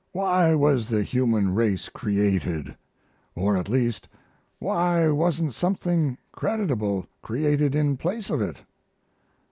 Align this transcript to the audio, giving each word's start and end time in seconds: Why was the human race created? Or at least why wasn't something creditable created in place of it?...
Why 0.13 0.55
was 0.55 0.89
the 0.89 1.03
human 1.03 1.53
race 1.53 1.87
created? 1.87 2.75
Or 3.35 3.55
at 3.55 3.69
least 3.69 4.07
why 4.57 5.09
wasn't 5.09 5.53
something 5.53 6.17
creditable 6.31 7.05
created 7.21 7.75
in 7.75 7.97
place 7.97 8.31
of 8.31 8.41
it?... 8.41 8.57